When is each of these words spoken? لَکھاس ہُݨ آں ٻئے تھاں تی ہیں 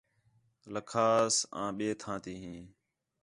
لَکھاس 0.73 1.35
ہُݨ 1.37 1.45
آں 1.61 1.69
ٻئے 1.77 1.89
تھاں 2.01 2.17
تی 2.23 2.33
ہیں 2.41 2.61